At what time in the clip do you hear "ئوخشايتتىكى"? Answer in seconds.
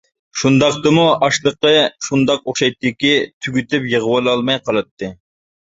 2.51-3.13